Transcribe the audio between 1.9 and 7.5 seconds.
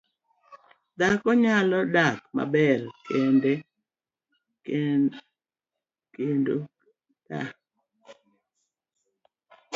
dak maber kendo da